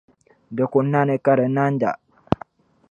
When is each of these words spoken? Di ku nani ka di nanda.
Di 0.55 0.63
ku 0.71 0.79
nani 0.91 1.15
ka 1.25 1.33
di 1.39 1.47
nanda. 1.55 1.91